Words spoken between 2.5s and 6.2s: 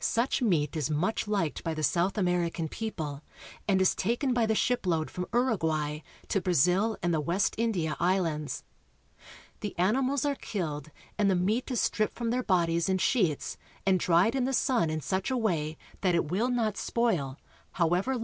people, and is taken by the ship load from Uruguay